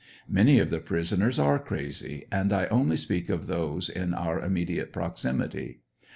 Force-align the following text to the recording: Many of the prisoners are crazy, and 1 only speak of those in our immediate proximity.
Many 0.27 0.57
of 0.57 0.71
the 0.71 0.79
prisoners 0.79 1.37
are 1.37 1.59
crazy, 1.59 2.25
and 2.31 2.49
1 2.49 2.67
only 2.71 2.95
speak 2.95 3.29
of 3.29 3.45
those 3.45 3.87
in 3.87 4.15
our 4.15 4.39
immediate 4.43 4.91
proximity. 4.91 5.81